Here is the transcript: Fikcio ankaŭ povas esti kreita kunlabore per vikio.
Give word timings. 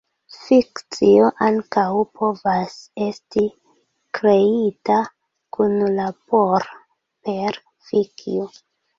Fikcio 0.35 1.25
ankaŭ 1.47 1.81
povas 2.21 2.71
esti 3.07 3.43
kreita 4.19 4.95
kunlabore 5.57 6.73
per 7.29 7.61
vikio. 7.91 8.49